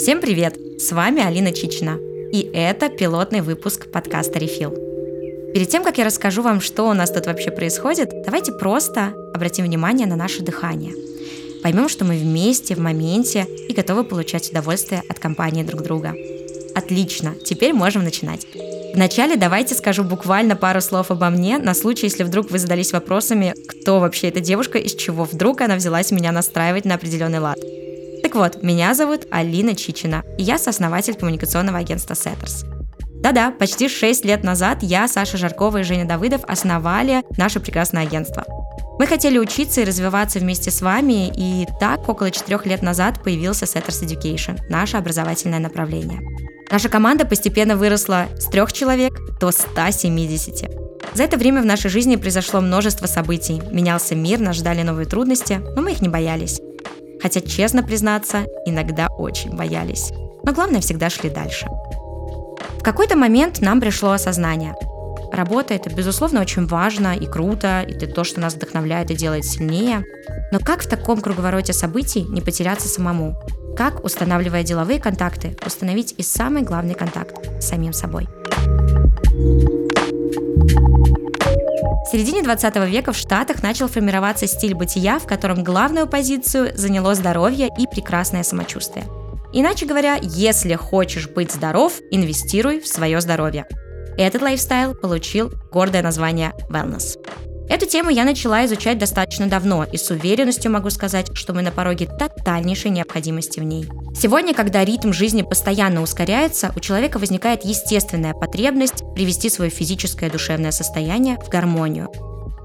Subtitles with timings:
[0.00, 0.56] Всем привет!
[0.78, 1.98] С вами Алина Чичина.
[2.32, 4.70] И это пилотный выпуск подкаста «Рефил».
[5.52, 9.66] Перед тем, как я расскажу вам, что у нас тут вообще происходит, давайте просто обратим
[9.66, 10.94] внимание на наше дыхание.
[11.62, 16.14] Поймем, что мы вместе, в моменте и готовы получать удовольствие от компании друг друга.
[16.74, 18.46] Отлично, теперь можем начинать.
[18.94, 23.54] Вначале давайте скажу буквально пару слов обо мне, на случай, если вдруг вы задались вопросами,
[23.68, 27.58] кто вообще эта девушка, из чего вдруг она взялась меня настраивать на определенный лад.
[28.22, 32.66] Так вот, меня зовут Алина Чичина, и я сооснователь коммуникационного агентства Setters.
[33.22, 38.44] Да-да, почти 6 лет назад я, Саша Жаркова и Женя Давыдов основали наше прекрасное агентство.
[38.98, 43.64] Мы хотели учиться и развиваться вместе с вами, и так около 4 лет назад появился
[43.64, 46.20] Setters Education, наше образовательное направление.
[46.70, 50.70] Наша команда постепенно выросла с трех человек до 170.
[51.14, 53.60] За это время в нашей жизни произошло множество событий.
[53.72, 56.60] Менялся мир, нас ждали новые трудности, но мы их не боялись.
[57.22, 60.12] Хотя, честно признаться, иногда очень боялись.
[60.42, 61.66] Но главное, всегда шли дальше.
[62.78, 64.74] В какой-то момент нам пришло осознание.
[65.32, 69.44] Работа– это, безусловно, очень важно и круто, и это то, что нас вдохновляет и делает
[69.44, 70.02] сильнее.
[70.50, 73.36] Но как в таком круговороте событий не потеряться самому?
[73.76, 78.28] Как, устанавливая деловые контакты, установить и самый главный контакт с самим собой?
[82.10, 87.14] В середине 20 века в Штатах начал формироваться стиль бытия, в котором главную позицию заняло
[87.14, 89.06] здоровье и прекрасное самочувствие.
[89.52, 93.64] Иначе говоря, если хочешь быть здоров, инвестируй в свое здоровье.
[94.18, 97.16] Этот лайфстайл получил гордое название wellness.
[97.68, 101.70] Эту тему я начала изучать достаточно давно и с уверенностью могу сказать, что мы на
[101.70, 103.88] пороге тотальнейшей необходимости в ней.
[104.14, 110.32] Сегодня, когда ритм жизни постоянно ускоряется, у человека возникает естественная потребность привести свое физическое и
[110.32, 112.10] душевное состояние в гармонию.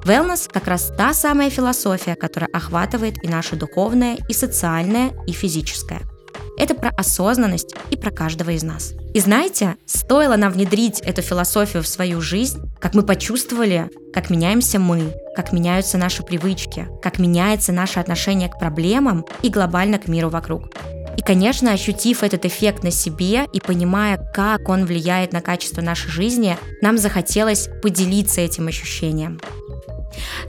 [0.06, 6.02] Wellness– как раз та самая философия, которая охватывает и наше духовное, и социальное, и физическое–
[6.58, 8.94] это про осознанность и про каждого из нас.
[9.14, 14.80] И знаете, стоило нам внедрить эту философию в свою жизнь, как мы почувствовали, как меняемся
[14.80, 20.30] мы, как меняются наши привычки, как меняется наше отношение к проблемам и глобально к миру
[20.30, 20.70] вокруг.
[21.18, 26.10] И, конечно, ощутив этот эффект на себе и понимая, как он влияет на качество нашей
[26.10, 29.40] жизни, нам захотелось поделиться этим ощущением.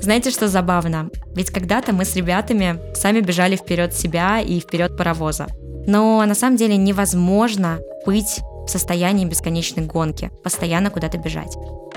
[0.00, 1.10] Знаете, что забавно?
[1.34, 5.46] Ведь когда-то мы с ребятами сами бежали вперед себя и вперед паровоза.
[5.86, 11.56] Но на самом деле невозможно быть в состоянии бесконечной гонки, постоянно куда-то бежать.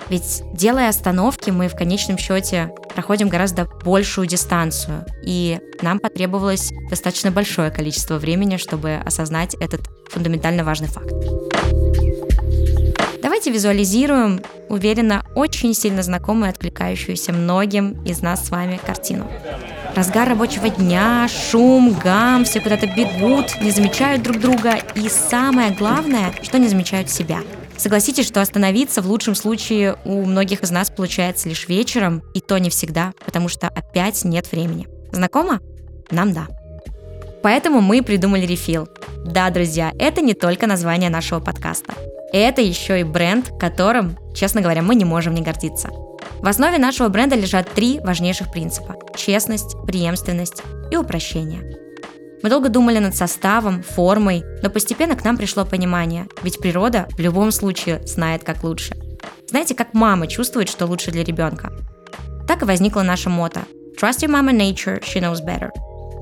[0.09, 7.31] Ведь делая остановки, мы в конечном счете проходим гораздо большую дистанцию, и нам потребовалось достаточно
[7.31, 11.13] большое количество времени, чтобы осознать этот фундаментально важный факт.
[13.21, 19.29] Давайте визуализируем, уверенно, очень сильно знакомую и откликающуюся многим из нас с вами картину.
[19.99, 26.31] Разгар рабочего дня, шум, гам, все куда-то бегут, не замечают друг друга и самое главное,
[26.41, 27.39] что не замечают себя.
[27.75, 32.57] Согласитесь, что остановиться в лучшем случае у многих из нас получается лишь вечером, и то
[32.59, 34.87] не всегда, потому что опять нет времени.
[35.11, 35.59] Знакомо?
[36.11, 36.47] Нам да.
[37.43, 38.87] Поэтому мы придумали рефил.
[39.25, 41.91] Да, друзья, это не только название нашего подкаста.
[42.31, 45.89] Это еще и бренд, которым, честно говоря, мы не можем не гордиться.
[46.39, 51.77] В основе нашего бренда лежат три важнейших принципа– честность, преемственность и упрощение.
[52.41, 57.19] Мы долго думали над составом, формой, но постепенно к нам пришло понимание, ведь природа в
[57.19, 58.95] любом случае знает, как лучше.
[59.49, 61.73] Знаете, как мама чувствует, что лучше для ребенка?
[62.47, 63.61] Так и возникла наша мото
[64.01, 65.69] «Trust your mama nature, she knows better».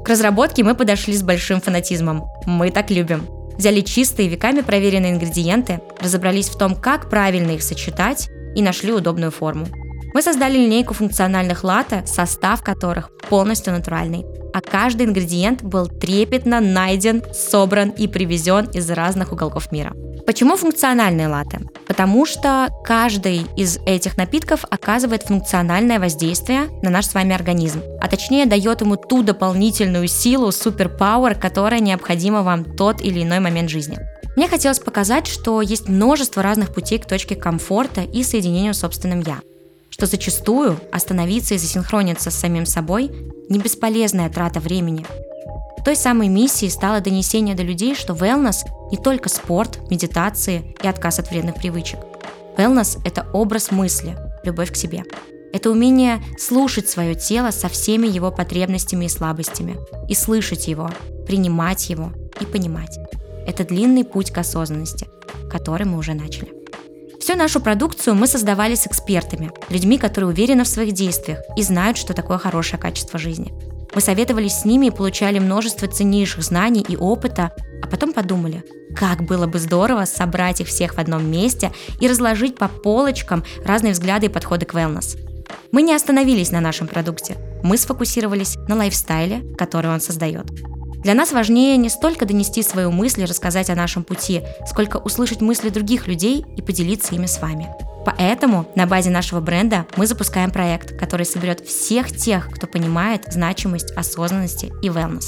[0.04, 2.26] К разработке мы подошли с большим фанатизмом.
[2.46, 3.28] Мы так любим.
[3.58, 9.32] Взяли чистые, веками проверенные ингредиенты, разобрались в том, как правильно их сочетать и нашли удобную
[9.32, 9.68] форму.
[10.18, 17.22] Мы создали линейку функциональных латте, состав которых полностью натуральный, а каждый ингредиент был трепетно найден,
[17.36, 19.94] собран и привезен из разных уголков мира.
[20.26, 21.60] Почему функциональные латте?
[21.86, 28.08] Потому что каждый из этих напитков оказывает функциональное воздействие на наш с вами организм, а
[28.08, 34.00] точнее дает ему ту дополнительную силу, суперпауэр, которая необходима вам тот или иной момент жизни.
[34.36, 39.20] Мне хотелось показать, что есть множество разных путей к точке комфорта и соединению с собственным
[39.20, 39.42] «я»
[39.90, 43.12] что зачастую остановиться и засинхрониться с самим собой–
[43.50, 45.06] не бесполезная трата времени.
[45.86, 48.58] Той самой миссией стало донесение до людей, что wellness–
[48.92, 52.00] не только спорт, медитации и отказ от вредных привычек.
[52.58, 55.06] Wellness– это образ мысли, любовь к себе.
[55.54, 59.78] Это умение слушать свое тело со всеми его потребностями и слабостями,
[60.10, 60.92] и слышать его,
[61.26, 62.12] принимать его
[62.42, 63.00] и понимать.
[63.48, 65.08] Это длинный путь к осознанности,
[65.50, 66.57] который мы уже начали.
[67.28, 71.98] Всю нашу продукцию мы создавали с экспертами, людьми, которые уверены в своих действиях и знают,
[71.98, 73.54] что такое хорошее качество жизни.
[73.94, 77.52] Мы советовались с ними и получали множество ценнейших знаний и опыта,
[77.84, 78.64] а потом подумали,
[78.96, 83.92] как было бы здорово собрать их всех в одном месте и разложить по полочкам разные
[83.92, 85.18] взгляды и подходы к wellness.
[85.74, 90.46] Мы не остановились на нашем продукте, мы сфокусировались на лайфстайле, который он создает.
[91.08, 95.40] Для нас важнее не столько донести свою мысль и рассказать о нашем пути, сколько услышать
[95.40, 97.70] мысли других людей и поделиться ими с вами.
[98.06, 103.92] Поэтому на базе нашего бренда мы запускаем проект, который соберет всех тех, кто понимает значимость
[103.92, 105.28] осознанности и wellness.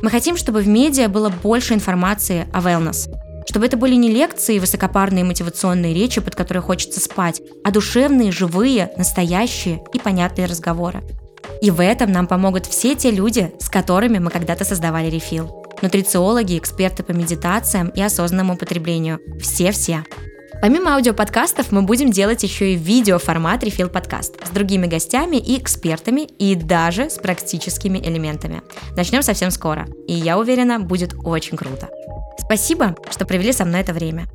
[0.00, 3.14] Мы хотим, чтобы в медиа было больше информации о wellness,
[3.46, 8.32] чтобы это были не лекции и высокопарные мотивационные речи, под которые хочется спать, а душевные,
[8.32, 11.02] живые, настоящие и понятные разговоры.
[11.62, 15.64] И в этом нам помогут все те люди, с которыми мы когда-то создавали рефил.
[15.82, 19.20] Нутрициологи, эксперты по медитациям и осознанному потреблению.
[19.40, 20.04] Все-все.
[20.60, 26.20] Помимо аудиоподкастов мы будем делать еще и видеоформат Refill подкаст с другими гостями и экспертами
[26.20, 28.62] и даже с практическими элементами.
[28.94, 31.88] Начнем совсем скоро, и я уверена, будет очень круто.
[32.38, 34.26] Спасибо, что провели со мной это время.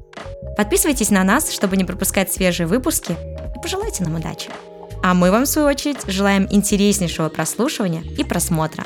[0.58, 4.50] Подписывайтесь на нас, чтобы не пропускать свежие выпуски, и пожелайте нам удачи.
[5.06, 8.86] А мы вам, в свою очередь, желаем интереснейшего прослушивания и просмотра.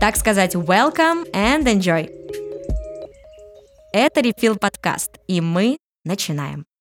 [0.00, 2.10] Так сказать, welcome and enjoy!
[3.92, 6.71] Это Refill подкаст, и мы начинаем.